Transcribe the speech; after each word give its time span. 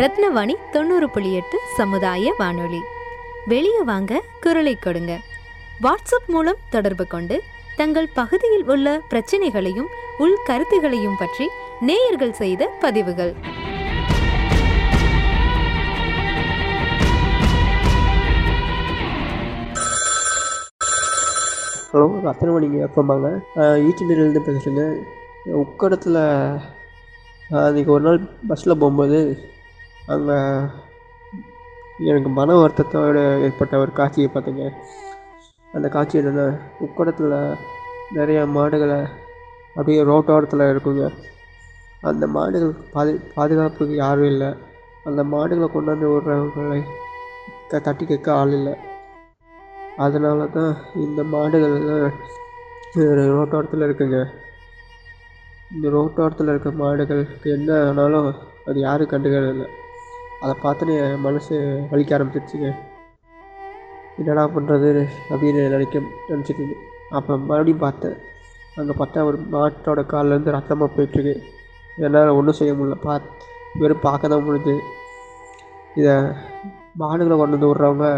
ரத்னவாணி 0.00 0.54
தொண்ணூறு 0.72 1.06
புள்ளி 1.10 1.30
எட்டு 1.38 1.58
சமுதாய 1.76 2.34
வானொலி. 2.38 2.80
வெளியே 3.46 3.80
வாங்க 3.90 4.20
குரலை 4.40 4.74
கொடுங்க. 4.74 5.12
வாட்ஸ்அப் 5.84 6.28
மூலம் 6.34 6.60
தொடர்பு 6.74 7.06
கொண்டு 7.06 7.36
தங்கள் 7.76 8.08
பகுதியில் 8.14 8.64
உள்ள 8.64 8.86
பிரச்சனைகளையும் 9.08 9.88
உள் 10.18 10.36
கருத்துகளையும் 10.44 11.18
பற்றி 11.18 11.46
நேயர்கள் 11.80 12.32
செய்த 12.32 12.70
பதிவுகள். 12.84 13.32
ஹலோ 21.92 22.08
ரத்தனமணிங்க 22.28 22.80
எப்போம்பாங்க 22.86 23.28
ஈச்சண்டிலேருந்து 23.88 24.46
பேசுகிறேங்க 24.48 24.86
உக்கடத்தில் 25.64 26.24
அன்றைக்கி 27.50 27.92
ஒரு 27.98 28.04
நாள் 28.08 28.18
பஸ்ஸில் 28.48 28.80
போகும்போது 28.80 29.20
அந்த 30.14 30.32
எனக்கு 32.10 32.30
மன 32.38 32.54
வருத்தத்தோடு 32.60 33.22
ஏற்பட்ட 33.46 33.78
ஒரு 33.82 33.92
காட்சியை 33.98 34.28
பார்த்தேங்க. 34.34 34.66
அந்த 35.76 35.86
காட்சி 35.94 36.18
என்னென்னா 36.20 36.46
உக்கடத்தில் 36.84 37.34
நிறைய 38.18 38.40
மாடுகளை 38.56 38.98
அப்படியே 39.76 40.02
ரோட்டோரத்தில் 40.10 40.70
இருக்குங்க. 40.72 41.06
அந்த 42.10 42.24
மாடுகள் 42.36 42.72
பாது 42.94 43.12
பாதுகாப்புக்கு 43.36 43.94
யாரும் 44.04 44.30
இல்லை. 44.32 44.50
அந்த 45.08 45.22
மாடுகளை 45.34 45.68
கொண்டாந்து 45.74 46.06
விடுறவங்களை 46.12 46.80
க 47.70 47.80
தட்டி 47.86 48.04
கேட்க 48.06 48.28
ஆள் 48.40 48.54
இல்லை. 48.58 48.74
அதனால 50.06 50.46
தான் 50.56 50.72
இந்த 51.04 51.20
மாடுகள் 51.34 51.76
ரோட்டோரத்தில் 53.36 53.86
இருக்குங்க. 53.88 54.20
இந்த 55.74 55.86
ரோட்டோரத்தில் 55.96 56.52
இருக்க 56.52 56.70
மாடுகளுக்கு 56.84 57.48
என்ன 57.58 57.70
ஆனாலும் 57.88 58.30
அது 58.68 58.78
யாரும் 58.86 59.12
கண்டுக்கிறது 59.12 59.52
இல்லை. 59.56 59.68
அதை 60.42 60.54
பார்த்துன்னு 60.64 60.94
என் 61.04 61.24
மனசு 61.26 61.54
வலிக்க 61.90 62.16
ஆரம்பிச்சிருச்சுங்க. 62.16 62.70
என்னடா 64.20 64.44
பண்ணுறது 64.54 64.90
அப்படின்னு 65.32 65.62
நினைக்க 65.74 66.00
நினச்சிட்டு 66.30 66.64
அப்போ 67.18 67.32
மறுபடியும் 67.48 67.84
பார்த்தேன். 67.84 68.16
அங்கே 68.80 68.94
பார்த்தா 69.00 69.24
ஒரு 69.28 69.38
மாட்டோட 69.54 70.00
கால்லேருந்து 70.12 70.56
ரத்தமாக 70.56 70.88
போயிட்டுருக்கு. 70.96 71.34
என்னால் 72.06 72.36
ஒன்றும் 72.38 72.58
செய்ய 72.58 72.72
முடியல. 72.78 72.98
பா 73.06 73.14
வெறும் 73.80 74.04
பார்க்க 74.06 74.32
தான் 74.32 74.44
முடியுது 74.48 74.74
இதை 76.00 76.14
மாடுகளை 77.02 77.36
கொண்டு 77.36 77.56
வந்து 77.56 77.70
விட்றவங்க 77.70 78.08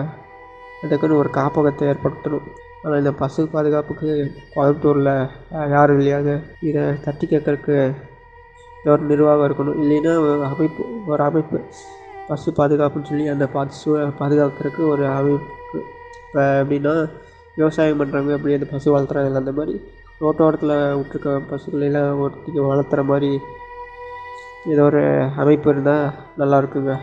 அதுக்குன்னு 0.84 1.20
ஒரு 1.22 1.30
காப்பகத்தை 1.38 1.86
ஏற்படுத்தணும். 1.92 2.46
ஆனால் 2.82 3.00
இந்த 3.02 3.12
பசு 3.22 3.40
பாதுகாப்புக்கு 3.54 4.10
கோயம்புத்தூரில் 4.54 5.12
யாரும் 5.74 5.98
இல்லையாங்க. 6.00 6.34
இதை 6.68 6.82
தட்டி 7.06 7.24
கேட்கறக்கு 7.32 7.74
ஒரு 8.92 9.02
நிர்வாகம் 9.12 9.46
இருக்கணும். 9.48 9.80
இல்லைன்னா 9.82 10.12
அமைப்பு 10.52 10.84
ஒரு 11.12 11.22
அமைப்பு. 11.28 11.58
பசு 12.28 12.50
பாதுகாப்புன்னு 12.58 13.10
சொல்லி 13.10 13.26
அந்த 13.34 13.46
பசு 13.54 13.90
பாதுகாக்கிறதுக்கு 14.20 14.82
ஒரு 14.94 15.04
அமைப்பு. 15.18 15.78
இப்போ 16.26 16.42
எப்படின்னா 16.62 16.94
விவசாயம் 17.58 18.00
பண்ணுறவங்க 18.00 18.36
எப்படி 18.38 18.56
அந்த 18.58 18.68
பசு 18.72 18.88
வளர்த்துறாங்க 18.94 19.42
அந்த 19.42 19.54
மாதிரி 19.58 19.74
ரோட்டோரத்தில் 20.22 20.74
விட்ருக்க 21.00 21.36
பசுக்களெல்லாம் 21.50 22.20
ஒருத்திக்கு 22.24 22.62
வளர்த்துற 22.70 23.02
மாதிரி 23.10 23.30
ஏதோ 24.72 24.82
ஒரு 24.90 25.02
அமைப்பு 25.42 25.68
இருந்தால் 25.74 26.06
நல்லா 26.40 26.56
இருக்குங்க. 26.62 26.94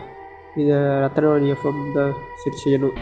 இதை 0.62 0.76
ரத்தனவாணி 1.04 1.48
எஃப்எம் 1.54 1.80
தான் 1.96 2.12
சரி 2.42 2.56
செய்யணும். 2.64 2.96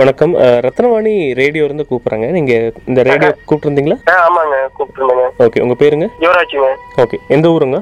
வணக்கம். 0.00 0.34
ரத்னவாணி 0.66 1.14
ரேடியோ 1.40 1.64
இருந்து 1.68 1.84
கூப்பிட்றாங்க. 1.88 2.28
நீங்க 2.38 2.52
இந்த 2.90 3.00
ரேடியோ 3.08 3.30
கூப்பிட்டுருந்தீங்களா? 3.48 3.98
ஆ 4.12 4.14
ஆமாங்க. 4.28 4.56
கூப்பிட்டுருந்தேங்க. 4.82 5.28
ஓகே 5.38 5.60
உங்க 5.60 5.76
பேருங்க? 5.84 6.08
யுவராஜுங்க. 6.20 6.70
ஓகே 6.96 7.18
எந்த 7.28 7.48
ஊருங்க? 7.48 7.80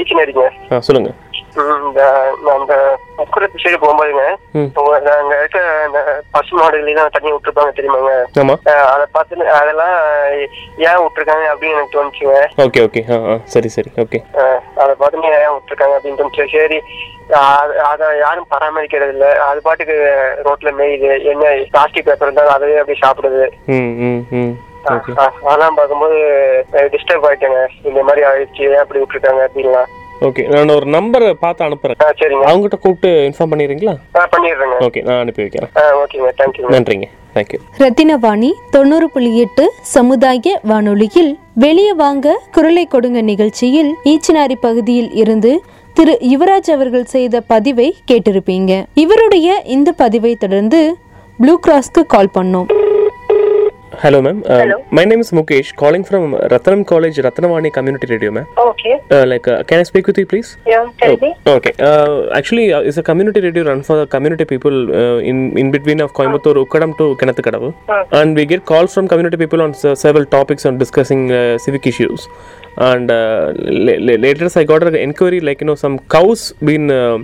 ஈச்சனரிங்க. 0.00 0.48
ஆ 0.72 0.80
சொல்லுங்க. 0.80 1.12
அந்த 1.56 2.76
சைடு 3.62 3.76
போகும்போதுங்க 3.82 4.22
இருக்க 5.38 5.58
அந்த 5.84 5.98
பசு 6.30 6.52
மாடுகளெல்லாம் 6.58 7.12
தண்ணி 7.14 7.30
விட்டுருப்பாங்க 7.32 7.70
தெரியுமாங்க? 7.76 8.12
அதை 8.94 9.06
பார்த்து 9.12 9.48
அதெல்லாம் 9.48 9.94
ஏன் 10.86 11.00
விட்டுருக்காங்க 11.04 11.46
அப்படின்னு 11.52 11.76
எனக்கு 11.76 11.96
தோணுச்சுங்க. 11.96 12.34
ஓகே 12.58 12.80
ஓகே 12.86 13.38
சரி 13.44 13.68
சரி. 13.68 13.90
ஓகே 13.96 14.20
அஹ் 14.32 14.60
அதை 14.76 14.94
பார்த்து 14.98 15.22
ஏன் 15.22 15.56
விட்டுருக்காங்க 15.56 15.96
அப்படின்னு 15.98 16.20
தோணுச்சு. 16.22 16.48
சரி 16.58 16.80
அதை 17.90 18.06
யாரும் 18.18 18.50
பராமரிக்கிறது 18.50 19.08
இல்ல. 19.08 19.26
அது 19.42 19.60
பாட்டுக்கு 19.62 19.96
ரோட்ல 20.44 20.72
மேயுது. 20.80 21.24
என்ன 21.32 21.44
பிளாஸ்டிக் 21.70 22.04
பேப்பர் 22.04 22.28
இருந்தாலும் 22.28 22.56
அதுவே 22.56 22.82
அப்படியே 22.82 23.02
சாப்பிடுது. 23.06 23.46
அதெல்லாம் 24.84 25.76
பார்க்கும்போது 25.80 26.16
டிஸ்டர்ப் 26.94 27.26
ஆயிட்டேங்க. 27.28 27.60
இந்த 27.90 28.02
மாதிரி 28.08 28.24
ஆயிடுச்சு 28.30 28.66
அப்படி 28.82 29.00
விட்டுருக்காங்க 29.02 29.42
அப்படின்லாம். 29.48 29.90
ஓகே 30.26 30.42
நான் 30.52 30.74
ஒரு 30.76 30.86
நம்பரை 30.96 31.28
பார்த்து 31.44 31.64
அனுப்புறேன். 31.66 31.98
சரிங்க. 32.20 32.44
அவங்ககிட்ட 32.50 32.78
கூப்பிட்டு 32.84 33.10
இன்ஃபார்ம் 33.28 33.52
பண்ணிடுறீங்களா? 33.52 33.94
பண்ணிடுறேங்க. 34.34 34.76
ஓகே 34.86 35.02
நான் 35.08 35.20
அனுப்பி 35.24 35.42
வைக்கிறேன். 35.44 35.70
ஓகேங்க. 36.02 36.30
தேங்க்யூங்க 36.40 36.72
நன்றிங்க. 36.74 37.08
தேங்க்யூ 37.36 37.58
ரத்தினவாணி 37.82 38.50
தொண்ணூறு 38.74 39.06
புள்ளி 39.14 39.30
எட்டு 39.44 39.64
சமுதாய 39.94 40.58
வானொலியில் 40.70 41.32
வெளியே 41.64 41.92
வாங்க 42.02 42.36
குரலை 42.56 42.84
கொடுங்க 42.86 43.20
நிகழ்ச்சியில் 43.30 43.90
ஈச்சனாரி 44.12 44.56
பகுதியில் 44.66 45.10
இருந்து 45.22 45.52
திரு 45.98 46.14
யுவராஜ் 46.32 46.70
அவர்கள் 46.76 47.10
செய்த 47.14 47.40
பதிவை 47.52 47.88
கேட்டிருப்பீங்க. 48.10 48.72
இவருடைய 49.04 49.48
இந்த 49.76 49.92
பதிவை 50.02 50.34
தொடர்ந்து 50.44 50.80
ப்ளூ 51.38 51.54
கிராஸ்க்கு 51.66 52.02
கால் 52.14 52.34
பண்ணோம். 52.38 52.66
Hello, 54.04 54.20
ma'am. 54.24 54.38
Uh, 54.44 54.56
Hello. 54.60 54.76
My 54.96 55.02
name 55.10 55.20
is 55.24 55.30
Mukesh, 55.36 55.68
calling 55.82 56.02
from 56.08 56.34
Ratnam 56.52 56.80
College, 56.86 57.16
Ratnavani 57.26 57.70
Community 57.72 58.06
Radio, 58.10 58.30
ma'am. 58.30 58.46
Okay. 58.58 59.00
Uh, 59.10 59.24
like, 59.26 59.48
uh, 59.48 59.62
can 59.62 59.78
I 59.80 59.84
speak 59.90 60.06
with 60.06 60.18
you, 60.18 60.26
please? 60.26 60.58
Yeah, 60.66 60.90
tell 60.98 61.12
oh, 61.12 61.16
me. 61.22 61.30
Okay. 61.46 61.72
Uh, 61.78 62.28
actually, 62.38 62.70
uh, 62.74 62.80
it's 62.80 62.98
a 62.98 63.02
community 63.02 63.40
radio 63.40 63.64
run 63.64 63.82
for 63.82 63.96
the 64.00 64.06
community 64.06 64.44
people 64.44 64.76
uh, 64.94 65.30
in 65.30 65.56
in 65.62 65.70
between 65.76 66.02
of 66.06 66.12
Coimbatore, 66.18 66.58
Ukkadam 66.64 66.92
to 66.98 67.06
Kanathakadavu, 67.22 67.70
and 68.20 68.36
we 68.36 68.44
get 68.44 68.66
calls 68.72 68.92
from 68.92 69.08
community 69.14 69.38
people 69.44 69.62
on 69.68 69.72
uh, 69.84 69.94
several 70.04 70.26
topics 70.36 70.66
on 70.66 70.76
discussing 70.84 71.32
uh, 71.32 71.56
civic 71.56 71.86
issues. 71.92 72.28
And 72.76 73.10
uh, 73.10 73.52
la- 73.56 73.98
la- 73.98 74.18
later, 74.26 74.48
I 74.56 74.64
got 74.64 74.82
an 74.82 74.94
inquiry 74.96 75.40
like 75.40 75.60
you 75.60 75.66
know 75.66 75.74
some 75.76 75.98
cows 76.14 76.52
been 76.64 76.90
uh, 76.90 77.18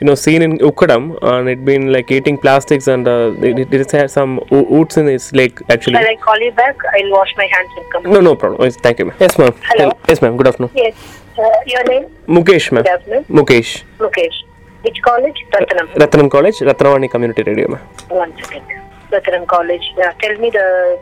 you 0.00 0.06
know 0.08 0.14
seen 0.14 0.42
in 0.42 0.58
Ukkadam 0.58 1.16
and 1.22 1.48
it 1.48 1.64
been 1.64 1.92
like 1.92 2.10
eating 2.10 2.36
plastics 2.38 2.88
and 2.88 3.06
uh, 3.06 3.32
it, 3.40 3.72
it 3.72 3.90
has 3.92 4.12
some 4.12 4.40
oots 4.50 4.96
in 4.96 5.06
its 5.08 5.32
leg 5.32 5.62
actually. 5.68 5.94
Shall 5.94 6.08
I 6.08 6.16
call 6.16 6.38
you 6.40 6.50
back? 6.52 6.76
I'll 6.94 7.10
wash 7.12 7.32
my 7.36 7.46
hands 7.46 7.70
and 7.76 7.92
come. 7.92 8.12
No, 8.12 8.20
no 8.20 8.34
problem. 8.34 8.70
Thank 8.70 8.98
you, 8.98 9.04
ma'am. 9.06 9.16
Yes, 9.20 9.38
ma'am. 9.38 9.54
Hello. 9.62 9.92
Yes, 10.08 10.20
ma'am. 10.22 10.36
Good 10.36 10.48
afternoon. 10.48 10.70
Yes. 10.74 10.94
Uh, 11.38 11.42
your 11.66 11.84
name? 11.84 12.06
Mukesh, 12.26 12.72
ma'am. 12.72 12.82
Good 12.82 12.92
afternoon. 12.92 13.24
Mukesh. 13.24 13.82
Mukesh. 13.98 14.42
Which 14.82 15.00
college? 15.02 15.38
Ratnam. 15.52 15.86
Ratnam 15.94 16.30
College, 16.30 16.58
Ratnavani 16.60 17.10
Community 17.10 17.42
Radio, 17.42 17.68
ma'am. 17.68 17.80
One 18.08 18.32
second. 18.42 18.62
Ratnam 19.12 19.46
College. 19.46 19.86
Yeah. 19.96 20.12
Tell 20.20 20.36
me 20.38 20.50
the, 20.50 20.98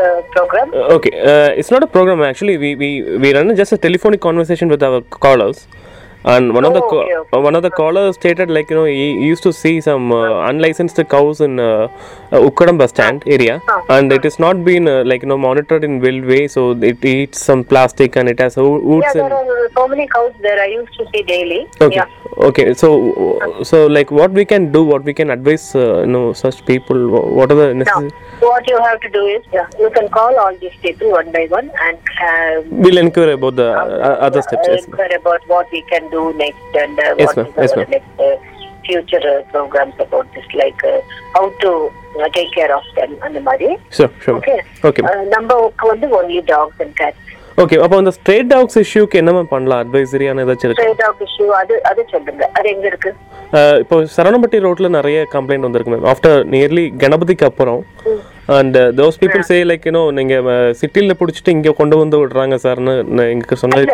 the 0.00 0.06
program. 0.36 0.72
Uh, 0.74 0.94
okay, 0.98 1.12
uh, 1.32 1.48
it's 1.62 1.70
not 1.76 1.82
a 1.88 1.90
program 1.96 2.22
actually. 2.30 2.56
We, 2.64 2.70
we 2.84 2.90
we 3.24 3.34
run 3.38 3.54
just 3.62 3.72
a 3.72 3.78
telephonic 3.88 4.20
conversation 4.28 4.68
with 4.74 4.82
our 4.88 5.00
callers, 5.26 5.66
and 6.34 6.52
one 6.58 6.64
of 6.68 6.74
the 6.76 6.82
Oh, 6.82 6.88
okay, 7.00 7.16
okay. 7.20 7.36
uh, 7.36 7.40
one 7.48 7.54
of 7.58 7.62
the 7.66 7.70
callers 7.78 8.16
stated 8.20 8.50
like 8.56 8.70
you 8.72 8.76
know 8.80 8.84
he 8.84 9.06
used 9.32 9.42
to 9.48 9.52
see 9.62 9.74
some 9.88 10.12
uh, 10.12 10.48
unlicensed 10.50 11.00
cows 11.14 11.40
in 11.48 11.58
uh, 11.60 11.68
uh, 12.32 12.40
Ukkadam 12.48 12.78
bus 12.82 12.90
stand 12.96 13.22
area, 13.38 13.56
and 13.96 14.12
it 14.18 14.24
has 14.30 14.38
not 14.46 14.64
been 14.70 14.88
uh, 14.96 14.98
like 15.12 15.22
you 15.28 15.30
know 15.32 15.38
monitored 15.48 15.84
in 15.90 16.00
wild 16.06 16.24
way, 16.34 16.42
so 16.58 16.66
it 16.92 17.04
eats 17.14 17.44
some 17.50 17.64
plastic 17.74 18.16
and 18.22 18.28
it 18.34 18.40
has 18.46 18.58
o- 18.66 18.70
Yeah, 19.00 19.12
there 19.20 19.24
and 19.24 19.32
are 19.56 19.70
so 19.80 19.88
many 19.94 20.08
cows 20.18 20.34
there. 20.48 20.60
I 20.68 20.70
used 20.78 20.94
to 21.00 21.06
see 21.14 21.22
daily. 21.34 21.62
okay 21.88 21.96
Yeah 22.02 22.15
okay 22.47 22.65
so 22.81 22.87
so 23.69 23.77
like 23.87 24.09
what 24.19 24.31
we 24.39 24.43
can 24.51 24.71
do 24.75 24.81
what 24.91 25.03
we 25.03 25.13
can 25.19 25.29
advise 25.35 25.63
uh, 25.75 26.01
you 26.01 26.11
know 26.15 26.25
such 26.33 26.57
people 26.65 26.99
wha- 27.13 27.27
what 27.37 27.51
are 27.51 27.55
the 27.61 27.67
Now, 27.73 27.79
necessary 27.81 28.11
what 28.39 28.67
you 28.67 28.77
have 28.83 28.99
to 29.01 29.09
do 29.09 29.23
is, 29.25 29.43
yeah, 29.53 29.67
you 29.79 29.89
can 29.91 30.07
call 30.09 30.35
all 30.43 30.55
these 30.57 30.77
people 30.81 31.11
one 31.11 31.31
by 31.31 31.45
one 31.57 31.67
and 31.87 31.97
uh, 32.27 32.61
we'll 32.83 32.97
inquire 32.97 33.33
about 33.33 33.55
the 33.55 33.69
uh, 33.71 34.27
other 34.27 34.41
steps 34.41 34.67
yes. 34.67 34.85
inquire 34.85 35.15
about 35.15 35.41
what 35.47 35.67
we 35.71 35.81
can 35.91 36.09
do 36.09 36.33
next 36.33 36.79
and 36.83 36.99
uh, 36.99 37.15
Yes, 37.19 37.27
what 37.27 37.37
ma'am. 37.37 37.47
is 37.47 37.53
Yes, 37.57 37.71
our 37.73 37.77
ma'am. 37.77 37.89
next 37.95 38.19
uh, 38.19 38.37
future 38.87 39.21
uh, 39.33 39.43
programs 39.51 39.93
about 39.99 40.25
this, 40.33 40.47
like 40.55 40.83
uh, 40.83 40.99
how 41.35 41.45
to 41.63 41.91
uh, 42.19 42.29
take 42.29 42.51
care 42.53 42.75
of 42.75 42.83
them 42.95 43.11
and 43.23 43.35
the 43.35 43.41
money. 43.41 43.77
sure 43.97 44.11
sure 44.23 44.37
Okay. 44.39 44.57
okay 44.89 45.03
Uh, 45.11 45.23
number 45.35 45.57
வந்து 45.89 46.09
only 46.21 46.39
dogs 46.53 46.77
and 46.85 46.93
cats. 47.01 47.17
Okay 47.62 47.76
அப்போ 47.84 47.96
அந்த 48.00 48.10
straight 48.16 48.48
tax 48.52 48.78
இஷ்யூக்கு 48.82 49.18
என்னமா 49.20 49.42
பண்ணலாம்? 49.52 49.80
அட்வைசரியான 49.82 50.42
ஏதாச்சும் 50.44 50.68
இருக்கு? 50.68 50.84
Stray 50.86 50.96
dog 51.02 51.20
issue 51.26 51.46
அது 51.60 51.74
அது 51.90 52.00
சொல்லுங்க. 52.14 52.42
அது 52.58 52.66
எங்க 52.74 52.86
இருக்கு? 52.90 53.10
இப்போ 53.82 53.96
சரவணம்பட்டி 54.16 54.58
ரோட்ல 54.66 54.88
நிறைய 54.96 55.18
கம்ப்ளைண்ட் 55.34 55.66
வந்திருக்கு 55.66 55.92
மேம் 55.92 56.06
ஆஃப்டர் 56.12 56.38
நியர்லி 56.54 56.84
கணபதிக்கு 57.02 57.46
அப்புறம் 57.50 57.80
and 58.54 58.76
those 58.98 59.18
people 59.20 59.44
say 59.48 59.56
like 59.68 59.86
you know 59.88 60.02
நீங்கள் 60.18 60.48
சிட்டியில் 60.80 61.18
பிடிச்சிட்டு 61.20 61.54
இங்கே 61.56 61.72
கொண்டு 61.80 61.96
வந்து 62.00 62.16
விடுறாங்க 62.20 62.56
சார்னு 62.64 62.94
எங்களுக்கு 63.32 63.58
வந்து 63.64 63.84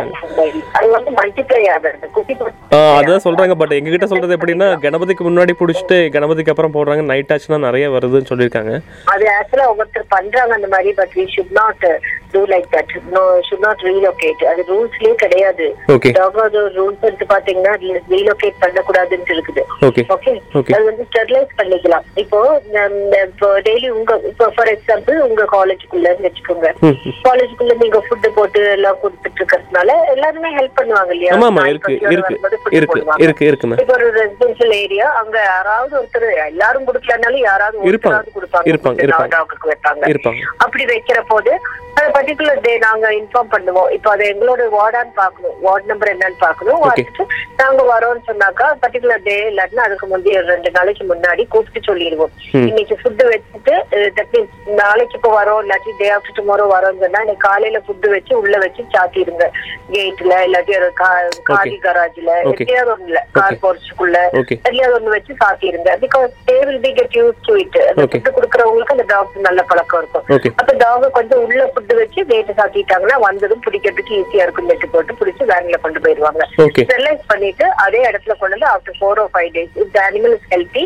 ஆ 2.77 2.79
அதான் 2.99 3.25
சொல்கிறாங்க 3.25 3.55
பட் 3.61 3.75
எங்ககிட்ட 3.77 4.07
சொல்கிறது 4.11 4.37
எப்படின்னா 4.37 4.69
கணபதிக்கு 4.85 5.23
முன்னாடி 5.27 5.53
பிடிச்சிட்டு 5.61 5.97
கணபதிக்கு 6.15 6.53
அப்புறம் 6.53 6.75
போடுறாங்க 6.77 7.03
நைட் 7.11 7.33
ஆச்சுன்னா 7.35 7.59
நிறைய 7.67 7.87
வருதுன்னு 7.95 8.31
சொல்லியிருக்காங்க. 8.31 8.73
அது 9.13 9.25
ஆக்சுவலா 9.37 9.69
ஒவ்வொருத்தர் 9.73 10.13
பண்றாங்க 10.15 10.53
அந்த 10.59 10.69
மாதிரி 10.75 10.93
but 11.01 11.15
we 11.19 11.25
should 11.35 11.53
not 11.61 11.85
do 12.35 12.43
like 12.53 12.69
that 12.77 12.93
no 13.15 13.23
should 13.49 13.65
not 13.67 13.83
relocate 13.89 14.45
அது 14.53 14.63
ரூல்ஸ்லயே 14.71 15.15
கிடையாது. 15.25 15.67
ஓகே 15.97 16.13
டாகாவது 16.21 16.63
ரூல்ஸ் 16.79 17.05
எடுத்து 17.09 17.27
பாத்தீங்கன்னா 17.35 17.75
ரீலோகேட் 18.15 18.63
பண்ணக்கூடாதுன்னு 18.65 19.35
இருக்குது. 19.37 19.65
Okay 19.89 20.05
okay. 20.61 20.73
அது 20.77 20.85
வந்து 20.91 21.07
ஸ்டெர்லைஸ் 21.11 21.53
பண்ணிக்கலாம். 21.61 22.07
இப்போ 22.25 22.41
டெய்லி 23.69 23.91
உங்க 23.99 24.21
இப்போ 24.33 24.42
ஃபார் 24.51 24.71
எக்ஸாம்பிள் 24.73 25.17
உங்க 25.21 25.43
காலேஜுக்குள்ள 25.53 26.09
வச்சுக்கோங்க. 26.23 26.69
காலேஜுக்குள்ள 27.27 27.75
நீங்க 27.83 27.99
ஃபுட் 28.07 28.29
போட்டு 28.35 28.63
எல்லாம் 28.71 28.99
கொடுத்துட்டு 29.03 29.39
இருக்கிறதுனால 29.41 29.91
எல்லாருமே 30.15 30.51
ஹெல்ப் 30.57 30.79
பண்ணுவாங்க 30.79 31.13
இல்லையா? 31.15 31.33
இருக்கு 31.73 31.93
இருக்கு 32.13 32.37
இப்போ 33.83 33.95
ஒரு 33.99 34.09
ரெசிடென்ஷியல் 34.19 34.75
ஏரியா 34.79 35.07
அங்க 35.21 35.37
யாராவது 35.49 35.95
ஒருத்தர் 36.01 36.29
எல்லாரும் 36.47 36.89
கொடுக்கலனாலும் 36.89 37.45
யாராவது. 37.49 37.79
ஒருத்தராவது 38.15 38.37
கொடுப்பாங்க. 38.37 38.69
அப்படி 40.65 40.85
வைக்கிற 40.93 41.21
போது 41.29 41.53
அந்த 41.95 42.21
பர்டிகுலர் 42.21 42.61
டே 42.61 42.79
நாங்க 42.79 43.11
இன்ஃபார்ம் 43.11 43.51
பண்ணுவோம். 43.51 43.91
இப்போ 43.91 44.11
அது 44.11 44.25
எங்களோட 44.33 44.61
வார்டான்னு 44.61 45.13
பார்க்கணும். 45.15 45.61
வார்டு 45.61 45.87
நம்பர் 45.87 46.17
என்னன்னு 46.17 46.39
பார்க்கணும். 46.39 46.83
பார்த்துட்டு 46.83 47.25
நாங்க 47.57 47.83
வரோம்னு 47.91 48.31
சொன்னாக்கா 48.31 48.67
பர்டிகுலர் 48.83 49.23
டே 49.25 49.51
இல்லாட்டினா 49.51 49.77
அதுக்கு 49.77 50.07
முந்தைய 50.07 50.41
ரெண்டு 50.41 50.71
நாளைக்கு 50.71 51.05
முன்னாடி 51.05 51.49
கூப்பிட்டு 51.49 51.81
சொல்லிடுவோம். 51.83 52.31
இன்னைக்கு 52.53 52.99
ஃபுட்டு 53.03 53.25
வச்சுட்டு 53.33 53.75
தட் 54.17 54.33
மீன்ஸ் 54.33 54.75
நாளைக்கு 54.75 55.17
இப்போ 55.17 55.31
வரோம் 55.39 55.65
இல்லாட்டி 55.65 55.93
டே 55.99 56.11
ஆஃப்டர் 56.11 56.37
டுமாரோ 56.37 56.67
வரோம்னு 56.75 57.03
சொன்னா 57.05 57.21
இன்னைக்கு 57.21 57.49
காலையில 57.49 57.83
ஃபுட்டு 57.87 58.09
வச்சு 58.09 58.39
உள்ள 58.39 58.59
வச்சு 58.59 58.85
சாத்திடுங்க. 58.95 59.47
கேட்ல 59.91 60.33
இல்லாட்டி 60.47 60.77
ஒரு 60.77 60.93
கா- 61.01 61.41
காடி 61.43 61.81
கராஜ்ல. 61.83 62.31
எங்கேயாவது 62.45 62.93
ஒண்ணுல 62.95 63.19
கார் 63.33 63.59
போர்ச்சுக்குள்ள 63.63 64.17
எங்கேயாவது 64.65 64.99
ஒண்ணு 64.99 65.15
வச்சு 65.17 65.35
சாத்திடுங்க. 65.45 65.91
Because 66.05 66.31
they 66.51 66.67
will 66.67 66.81
be 66.81 66.93
get 66.93 67.15
used 67.15 67.41
to 67.43 67.55
it 67.55 67.79
அந்த. 67.89 68.03
ஃபுட்டு 68.03 68.35
கொடுக்குறவங்களுக்கு 68.37 68.95
அந்த 68.97 69.05
டாக் 69.07 69.39
நல்ல 69.41 69.63
பழக்கம் 69.63 70.09
இருக்கும். 70.15 70.55
அப்ப 70.57 70.73
டாக 70.73 71.09
கொஞ்சம் 71.11 71.45
உள்ள 71.45 71.71
ஃபுட்டு 71.83 72.01
வச்சு 72.01 72.21
கேட்டு 72.31 72.53
சாத்திட்டாங்கன்னா 72.59 73.17
வந்ததும் 73.25 73.63
பிடிக்கிறதுக்கு 73.65 74.19
ஈஸியா 74.19 74.45
இருக்கும் 74.47 74.69
நெட்டு 74.71 74.87
போட்டு 74.93 75.13
பிடிச்சி 75.21 75.45
வேன்ல 75.51 75.79
கொண்டு 75.85 76.03
போயிருவாங்க 76.05 76.43
ஸ்டெர்லைஸ் 76.83 77.25
பண்ணிட்டு 77.33 77.67
அதே 77.85 78.01
இடத்துல 78.11 78.35
கொண்டு 78.41 78.55
வந்து 78.57 78.69
after 78.75 78.99
four 78.99 79.21
or 79.23 79.25
five 79.33 79.51
days 79.57 79.75
இந்த 79.85 79.99
animal 80.09 80.35
is 80.37 80.47
healthy 80.53 80.85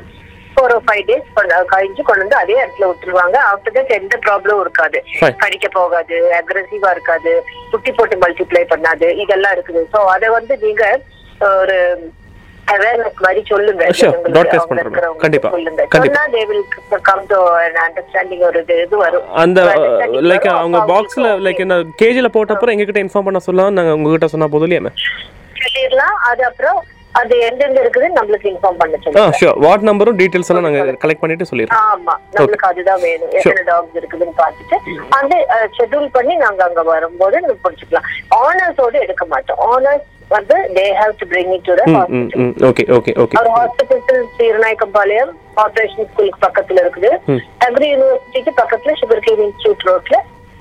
four 0.54 0.74
or 0.76 0.78
five 0.86 1.02
days 1.10 1.26
கழிஞ்சு 1.72 2.02
கொண்டு 2.08 2.24
வந்து 2.24 2.38
அதே 2.42 2.56
இடத்துல 2.62 2.88
விட்டுருவாங்க. 2.90 3.36
ஆஃப்டர் 3.52 3.74
தட் 3.76 3.92
எந்த 3.98 4.14
ப்ராப்ளம் 4.26 4.62
இருக்காது. 4.64 4.98
கடிக்க 5.42 5.68
போகாது 5.78 6.18
அக்ரெசிவா 6.38 6.90
இருக்காது 6.96 7.34
குட்டி 7.72 7.92
போட்டு 7.98 8.16
மல்டிப்ளை 8.24 8.62
பண்ணாது 8.72 9.08
இதெல்லாம் 9.24 9.54
இருக்குது. 9.56 9.82
சோ 9.94 10.00
அதை 10.14 10.30
வந்து 10.38 10.56
நீங்க 10.64 10.84
ஒரு 11.56 11.76
அவேர்னஸ் 12.72 13.18
மாதிரி 13.24 13.42
சொல்லுங்க. 13.50 13.84
பண்றோம். 14.70 15.16
கண்டிப்பா. 15.24 15.48
கண்டிப்பா. 15.50 15.98
சொன்னா 15.98 16.22
will 16.50 16.64
come 17.10 17.22
to 17.32 17.38
an 17.66 17.76
understanding 17.86 18.40
ஒரு 18.48 18.64
இது 18.84 18.96
வரும். 19.04 19.28
அந்த 19.44 19.60
லைக் 20.30 20.48
வரும். 20.48 20.58
அவங்க 20.62 20.78
பாக்ஸில் 20.92 21.30
லைக் 21.46 21.62
என்ன 21.66 21.78
கேஜில் 22.02 22.34
போட்ட 22.36 22.54
அப்புறம் 22.54 22.74
எங்ககிட்ட 22.74 23.04
இன்ஃபார்ம் 23.04 23.28
பண்ண 23.30 23.38
சொல்லலாம் 23.48 23.94
உங்ககிட்ட 23.94 24.28
சொன்னால் 24.34 24.52
போதும் 24.56 24.70
இல்லையா 24.70 24.92
சொல்லிடலாம். 25.62 26.16
அது 26.30 26.44
அப்புறம் 26.50 26.84
அது 27.20 27.34
எங்கெங்க 27.48 27.78
இருக்குதுன்னு 27.82 28.18
நம்மளுக்கு 28.18 28.48
இன்ஃபார்ம் 28.52 28.80
பண்ண 28.80 28.96
சொல்லுங்க. 29.04 29.38
ஷூர் 29.40 29.58
வார்ட் 29.58 29.86
நம்பரும் 29.88 30.18
டீட்டெயில்ஸ் 30.20 30.50
எல்லாம் 30.52 30.66
நாங்கள் 30.66 30.98
கலெக்ட் 31.04 31.22
பண்ணிட்டு 31.22 31.46
சொல்லிடுறோம். 31.52 31.84
ஆமா. 31.92 32.14
நம்மளுக்கு 32.34 32.66
அதுதான் 32.70 33.00
வேணும். 33.00 33.30
எத்தனை 33.30 33.62
டாக்ஸ் 33.70 33.96
இருக்குதுன்னு 34.00 34.34
பார்த்துட்டு 34.42 34.76
அந்த 35.18 35.36
ஷெட்யூல் 35.78 36.08
பண்ணி 36.12 36.36
நாங்க 36.44 36.64
அங்க 36.64 36.82
வரும்போது 36.82 37.40
நம்ம 37.40 37.56
பிடிச்சிக்கலாம். 37.64 38.08
ஆனர்ஸோட 38.42 38.94
எடுக்க 39.06 39.24
மாட்டோம். 39.24 39.58
ஆனர்ஸ் 39.72 40.06
வந்து 40.30 40.56
they 40.76 40.84
have 40.98 41.12
to 41.18 41.26
bring 41.30 41.52
it 41.54 41.66
to 41.66 41.74
the 41.74 41.82
hmm 41.84 41.92
hmm 41.92 41.98
hospital 41.98 42.44
hmm 42.44 42.54
okay 42.68 42.84
okay 42.96 43.12
okay 43.22 43.36
ஒரு 43.40 43.50
ஹாஸ்பிட்டல் 43.56 44.00
சீரநாயக்கம்பாளையம் 44.38 45.32
கார்பரேஷன் 45.56 46.08
ஸ்கூலுக்கு 46.08 46.40
பக்கத்துல 46.46 46.80
இருக்குது. 46.84 47.10
அக்ரி 47.66 47.86
யூனிவர்சிட்டிக்கு 47.92 48.52
பக்கத்துல 48.58 48.94
சுகர் 49.00 49.22
கேன் 49.26 49.44
இன்ஸ்டியூட் 49.44 49.86
ரோட்ல 49.88 50.16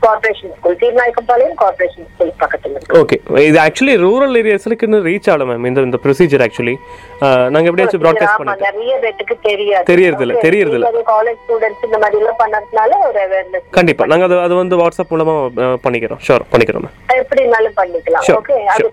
corporation 0.06 0.54
school 0.57 0.78
Seeranaickenpalayam 0.81 1.57
corporation 1.62 2.07
school 2.12 2.34
பக்கத்துல 2.42 2.75
இருக்கு 2.75 3.00
ஓகே 3.02 3.18
இது 3.46 3.60
ஆக்சுவலி 3.66 3.96
ரூரல் 4.04 4.38
ஏரியாஸ்க்கு 4.42 4.88
இன்னும் 4.88 5.06
ரீச் 5.10 5.30
ஆகல 5.31 5.48
மேம் 5.50 5.68
இந்த 5.69 5.88
இந்த 5.88 6.00
ப்ரொசீஜர் 6.06 6.44
ஆக்சுவலி 6.46 6.75
நாங்கள் 7.54 7.69
எப்படியாச்சும் 7.72 8.04
ப்ராட்காஸ்ட் 8.04 8.36
ஆமா 8.36 8.42
பண்ணிட்டோம் 8.42 8.68
நிறைய 8.69 8.94
தெரியாது 9.46 9.86
தெரியறதில்ல, 9.90 10.34
தெரியறதில்ல. 10.46 10.88
காலேஜ் 11.10 11.40
ஸ்டூடெண்ட்ஸ் 11.42 11.86
இந்த 11.88 11.98
மாதிரி 12.04 12.19
எல்லாம் 12.22 12.40
பண்ணதுனால 12.42 12.92
ஒரு 13.07 13.19
அவேர்னஸ் 13.25 13.66
கண்டிப்பாக 13.78 14.10
நாங்கள் 14.12 14.28
அது 14.30 14.38
அது 14.46 14.56
வந்து 14.62 14.80
வாட்ஸ்அப் 14.81 15.12
மூலமாக 15.13 15.68
பண்ணிக்கிறோம் 15.86 16.22
ஷூர் 16.28 16.46
பண்ணிக்கிறோம் 16.54 16.86
மேம் 16.86 17.22
எப்படினாலும் 17.22 17.75
பண்ணிக்கலாம் 17.80 18.25
Sure, 18.28 18.38
ஓகே 18.40 18.57
அது 18.72 18.88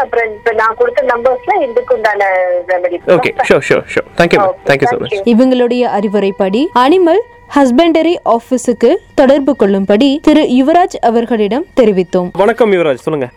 அப்புறம் 0.00 0.28
இப்ப 0.32 0.52
நான் 0.60 0.76
கொடுத்த 0.78 1.06
நம்பர்ஸ்ல 1.12 1.54
இதுக்கு 1.66 1.94
உண்டான 1.96 2.28
remedy 2.70 2.98
okay 3.16 3.32
sure 3.50 3.64
sure 3.68 3.84
sure 3.94 4.06
thank you 4.20 4.40
ma'am 4.42 4.56
thank you 4.68 4.90
so 4.92 4.98
much 5.02 5.30
இவங்களுடைய 5.34 5.82
அறிவுரைப்படி 5.98 6.62
அனிமல் 6.76 7.22
ஹஸ்பண்டரி 7.56 8.12
ஆபீஸுக்கு 8.32 8.88
தொடர்பு 9.18 9.52
கொள்ளும்படி 9.60 10.08
திரு 10.26 10.42
யுவராஜ் 10.56 10.96
அவர்களிடம் 11.08 11.64
தெரிவித்தோம். 11.78 12.28
வணக்கம் 12.40 12.72
யுவராஜ் 12.76 13.04
சொல்லுங்க. 13.04 13.28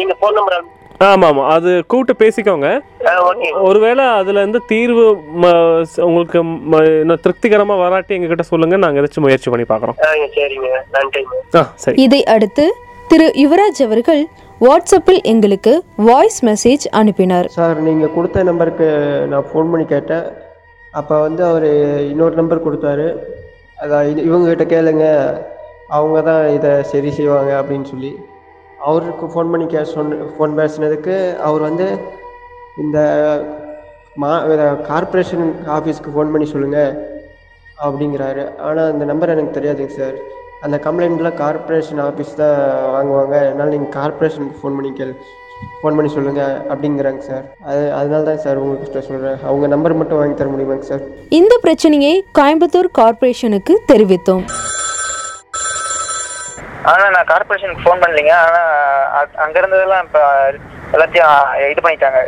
நீங்க 0.00 0.14
போன் 0.22 0.36
நம்பர் 0.38 0.56
ஆமாம் 1.06 1.26
ஆமாம் 1.28 1.48
அது 1.54 1.70
கூப்பிட்டு 1.90 2.14
பேசிக்கோங்க. 2.22 2.68
ஒருவேளை 3.68 4.04
அதுல 4.20 4.42
இருந்து 4.42 4.60
தீர்வு 4.72 5.04
உங்களுக்கு 6.08 6.40
ம, 6.72 6.82
இன்னும் 7.00 7.22
திருப்திகரமா 7.24 7.76
வராட்டி 7.82 8.14
எங்ககிட்ட 8.16 8.46
சொல்லுங்க. 8.52 8.78
நாங்க 8.84 9.02
ஏதாச்சும் 9.02 9.26
முயற்சி 9.26 9.50
பண்ணி 9.54 9.66
பார்க்குறோம் 9.72 9.98
சரிங்க. 10.38 10.70
நன்றி. 10.96 11.24
ஆ 11.60 11.64
சரி. 11.84 11.96
இதை 12.06 12.22
அடுத்து 12.36 12.66
திரு 13.12 13.28
யுவராஜ் 13.42 13.82
அவர்கள் 13.88 14.22
வாட்ஸ்அப்பில் 14.66 15.20
எங்களுக்கு 15.34 15.74
வாய்ஸ் 16.10 16.40
மெசேஜ் 16.50 16.86
அனுப்பினார். 17.02 17.48
சார் 17.58 17.78
நீங்கள் 17.88 18.14
கொடுத்த 18.16 18.48
நம்பருக்கு 18.52 18.88
நான் 19.34 19.48
ஃபோன் 19.50 19.70
பண்ணி 19.74 19.88
கேட்டேன். 19.94 20.24
அப்போ 20.98 21.14
வந்து 21.26 21.42
அவர் 21.50 21.68
இன்னொரு 22.12 22.34
நம்பர் 22.40 22.66
கொடுத்தாரு. 22.66 23.06
அதான் 23.82 24.08
இது 24.10 24.20
இவங்ககிட்ட 24.28 24.64
கேளுங்க. 24.74 25.06
அவங்க 25.96 26.18
தான் 26.28 26.44
இதை 26.56 26.70
சரி 26.92 27.10
செய்வாங்க 27.16 27.52
அப்படின்னு 27.60 27.86
சொல்லி. 27.92 28.12
அவருக்கு 28.88 29.26
ஃபோன் 29.32 29.50
பண்ணி 29.52 29.66
கே 29.72 29.82
சொன்ன 29.96 30.28
ஃபோன் 30.36 30.54
பேசினதுக்கு 30.60 31.16
அவர் 31.48 31.62
வந்து 31.68 31.86
இந்த 32.84 32.98
மா 34.22 34.30
கார்பரேஷன் 34.90 35.46
ஆஃபீஸ்க்கு 35.76 36.14
ஃபோன் 36.14 36.32
பண்ணி 36.32 36.46
சொல்லுங்கள் 36.54 36.92
அப்படிங்கிறாரு. 37.84 38.42
ஆனால் 38.66 38.90
அந்த 38.92 39.04
நம்பர் 39.10 39.32
எனக்கு 39.34 39.56
தெரியாதுங்க 39.58 39.94
சார் 40.00 40.16
அந்த 40.64 40.76
கம்ப்ளைண்ட்லாம் 40.84 41.40
கார்ப்பரேஷன் 41.44 42.02
ஆஃபீஸ் 42.08 42.38
தான் 42.42 42.58
வாங்குவாங்க. 42.96 43.36
அதனால் 43.48 43.72
நீங்கள் 43.74 43.94
கார்பரேஷனுக்கு 43.98 44.60
ஃபோன் 44.60 44.76
பண்ணி 44.78 44.92
கேள். 45.00 45.14
ஃபோன் 45.80 45.96
பண்ணி 45.96 46.10
சொல்லுங்கள் 46.12 46.54
அப்படிங்கிறாங்க 46.68 47.18
சார் 47.20 47.44
அது 47.64 47.92
அதனால 47.92 48.24
தான் 48.24 48.38
சார் 48.38 48.56
உங்களுக்கு 48.56 49.02
சொல்கிறேன் 49.02 49.38
அவங்க 49.42 49.66
நம்பர் 49.66 49.94
மட்டும் 49.94 50.18
வாங்கி 50.18 50.34
தர 50.34 50.48
முடியுமாங்க 50.48 50.80
சார் 50.82 51.02
இந்த 51.30 51.58
பிரச்சனையை 51.62 52.24
கோயம்புத்தூர் 52.38 52.90
கார்ப்பரேஷனுக்கு 52.92 53.74
தெரிவித்தோம். 53.92 54.44
ஆனா 56.84 57.08
நான் 57.08 57.24
கார்பரேஷனுக்கு 57.24 57.84
ஃபோன் 57.84 58.02
பண்ணலைங்க. 58.02 58.32
ஆனா 58.46 58.60
அ- 59.18 59.36
அங்க 59.36 59.60
இருந்ததெல்லாம் 59.60 60.02
இப்ப 60.04 60.18
எல்லாத்தையும் 60.92 61.30
இது 61.70 61.80
பண்ணிட்டாங்க. 61.80 62.18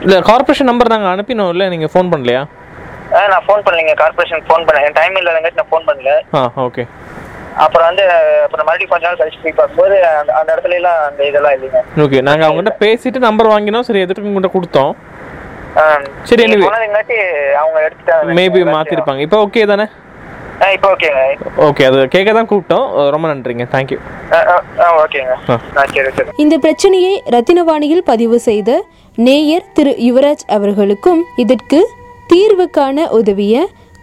இல்லை 0.00 0.22
கார்பரேஷன் 0.22 0.64
நம்பர் 0.64 0.88
நாங்கள் 0.88 1.12
அனுப்பினோம் 1.14 1.48
இல்லை 1.48 1.68
நீங்கள் 1.68 1.92
ஃபோன் 1.94 2.12
பண்ணலையா? 2.12 2.42
ஆ, 3.14 3.26
நான் 3.26 3.44
ஃபோன் 3.46 3.64
பண்ணலைங்க. 3.66 3.94
கார்பரேஷனுக்கு 3.94 4.50
ஃபோன் 4.50 4.66
பண்ணேன் 4.66 4.86
என் 4.86 4.92
டைம் 4.92 5.16
இல்லாதங்காட்டி 5.16 5.54
நான் 5.54 5.70
ஃபோன் 5.72 5.88
பண்ணல. 5.88 6.12
ஆ 6.34 6.50
ஓகே 6.64 6.84
அப்புறம் 7.64 7.86
வந்து 7.88 8.04
அப்புறம் 8.44 8.66
மறுபடியும் 8.66 8.92
கொஞ்ச 8.92 9.04
நாள் 9.06 9.20
கழிச்சு 9.20 9.42
போய் 9.42 9.58
பார்க்கும்போது 9.58 9.96
அந்த 10.12 10.30
அந்த 10.38 10.48
இடத்துல 10.54 10.78
எல்லாம் 10.78 10.98
அந்த 11.06 11.20
இதெல்லாம் 11.28 11.54
இல்லைங்க. 11.56 11.80
ஓகே 12.04 12.20
நாங்கள் 12.28 12.46
அவங்ககிட்ட 12.48 12.74
பேசிட்டு 12.82 13.26
நம்பர் 13.26 13.52
வாங்கினோம். 13.52 13.86
சரி 13.88 14.02
எதுக்கு 14.04 14.28
உங்கள்கிட்ட 14.30 14.56
கொடுத்தோம்? 14.56 14.92
ஆ, 15.78 15.84
சரி, 16.28 16.42
அவங்க 17.60 17.78
எடுத்துட்டாங்க. 17.86 18.34
மேபி 18.38 18.60
மாற்றிருப்பாங்க 18.74 19.24
இப்போ 19.26 19.38
ஓகே 19.46 19.64
தானே? 19.72 19.86
ஆ 20.62 20.66
இப்போ 20.74 20.88
ஓகேங்க 20.92 21.22
ஓகே 21.64 21.82
அது 21.88 21.98
கேட்க 22.08 22.30
தான் 22.32 22.48
கூப்பிட்டோம். 22.50 22.84
ரொம்ப 23.14 23.26
நன்றிங்க. 23.30 23.64
தேங்க்யூ 23.74 23.98
ஆ, 24.30 24.38
ஆ, 24.52 24.54
ஆ 24.78 24.86
ஓகேங்க 25.02 25.32
ஆ. 25.46 25.56
ஆ 25.76 25.84
சரி 25.90 26.12
சரி. 26.18 26.30
இந்த 26.44 26.54
பிரச்சனையை 26.58 27.12
ரத்தினவாணியில் 27.34 28.04
பதிவு 28.04 28.38
செய்த 28.40 28.70
நேயர் 29.18 29.68
திரு 29.72 29.92
யுவராஜ் 30.06 30.46
அவர்களுக்கும் 30.48 31.20
இதற்கு 31.38 31.80
தீர்வு 32.26 32.66
காண 32.70 33.04
உதவிய 33.18 33.56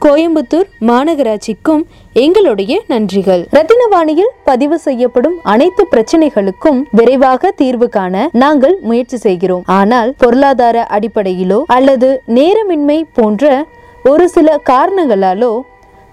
கோயம்புத்தூர் 0.03 0.67
மாநகராட்சிக்கும் 0.87 1.81
எங்களுடைய 2.23 2.73
நன்றிகள். 2.91 3.43
ரத்தினவாணியில் 3.57 4.31
பதிவு 4.47 4.77
செய்யப்படும் 4.79 5.37
அனைத்து 5.53 5.83
பிரச்சனைகளுக்கும் 5.91 6.79
விரைவாக 6.97 7.51
தீர்வு 7.61 7.87
காண 7.89 8.23
நாங்கள் 8.43 8.75
முயற்சி 8.89 9.17
செய்கிறோம். 9.17 9.63
ஆனால் 9.77 10.09
பொருளாதார 10.23 10.85
அடிப்படையிலோ 10.97 11.59
அல்லது 11.75 12.09
நேரமின்மை 12.37 12.99
போன்ற 13.17 13.51
ஒரு 14.11 14.25
சில 14.29 14.57
காரணங்களாலோ 14.71 15.51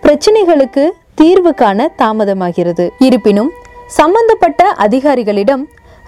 பிரச்சனைகளுக்கு 0.03 0.85
தீர்வு 1.21 1.55
காண 1.55 1.89
தாமதமாகிறது. 2.03 2.87
இருப்பினும் 3.09 3.51
சம்பந்தப்பட்ட 3.99 4.63
அதிகாரிகளிடம் 4.87 5.65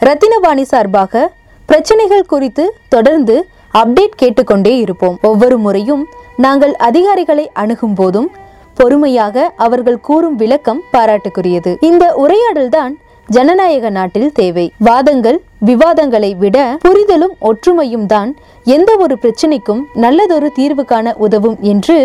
ரத்தினவாணி 0.09 0.67
சார்பாக 0.73 1.31
பிரச்சனைகள் 1.69 2.31
குறித்து 2.33 2.65
தொடர்ந்து 2.89 3.37
அப்டேட் 3.81 4.19
கேட்டுக்கொண்டே 4.21 4.73
இருப்போம். 4.79 5.17
ஒவ்வொரு 5.31 5.57
முறையும் 5.59 6.03
நாங்கள் 6.37 6.75
அதிகாரிகளை 6.89 7.45
அணுகும் 7.63 7.95
போதும் 7.95 8.29
பொறுமையாக 8.75 9.53
அவர்கள் 9.57 10.03
கூறும் 10.09 10.37
விளக்கம் 10.43 10.83
பாராட்டுக்குரியது. 10.93 11.73
இந்த 11.89 12.05
உரையாடல்தான் 12.25 12.93
ஜனநாயக 13.29 13.91
நாட்டில் 13.91 14.33
தேவை. 14.33 14.67
வாதங்கள் 14.89 15.39
விவாதங்களை 15.69 16.31
விட 16.43 16.59
புரிதலும் 16.85 17.35
ஒற்றுமையும் 17.51 18.07
தான் 18.07 18.31
எந்த 18.77 18.91
ஒரு 18.97 19.19
பிரச்சனைக்கும் 19.23 19.83
நல்லதொரு 20.05 20.49
தீர்வு 20.59 20.85
காண 20.85 21.15
உதவும் 21.27 21.59
என்று 21.73 21.99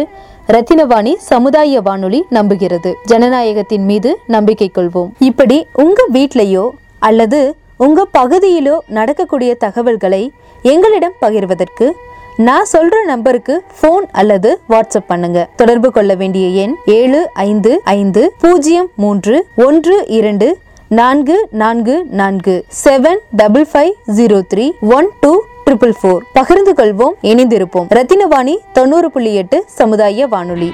ரத்தினவாணி 0.55 1.13
சமுதாய 1.31 1.81
வானொலி 1.81 2.19
நம்புகிறது. 2.37 2.91
ஜனநாயகத்தின் 3.11 3.85
மீது 3.91 4.11
நம்பிக்கை 4.35 4.71
கொள்வோம். 4.77 5.09
இப்படி 5.29 5.57
உங்க 5.85 6.01
வீட்லயோ 6.13 6.65
அல்லது 6.99 7.55
உங்க 7.85 8.05
பகுதியிலோ 8.17 8.75
நடக்கக்கூடிய 8.87 9.51
தகவல்களை 9.65 10.23
எங்களிடம் 10.61 11.13
பகிர்வதற்கு 11.21 11.91
நான் 12.37 12.65
சொல்ற 12.73 13.03
நம்பருக்கு 13.05 13.63
ஃபோன் 13.81 14.05
அல்லது 14.11 14.59
வாட்ஸ்அப் 14.69 15.07
பண்ணுங்க. 15.07 15.49
தொடர்பு 15.55 15.91
கொள்ள 15.91 16.15
வேண்டிய 16.15 16.47
எண் 16.47 16.75
ஏழு 16.85 17.29
ஐந்து 17.33 17.81
ஐந்து 17.83 18.33
பூஜ்ஜியம் 18.39 18.89
மூன்று 18.95 19.45
ஒன்று 19.55 20.07
இரண்டு 20.07 20.57
நான்கு 20.87 21.47
நான்கு 21.51 22.05
நான்கு 22.09 22.65
seven 22.85 23.17
double 23.35 23.65
five 23.73 23.91
zero 24.15 24.41
three 24.55 24.71
one 24.79 25.09
two 25.19 25.41
triple 25.65 25.93
four 26.01 26.19
பகிர்ந்து 26.33 26.73
கொள்வோம் 26.73 27.15
இணைந்திருப்போம். 27.21 27.87
ரத்தினவாணி 27.89 28.57
தொண்ணூறு 28.73 29.11
புள்ளி 29.11 29.35
எட்டு 29.35 29.63
சமுதாய 29.67 30.27
வானொலி. 30.27 30.73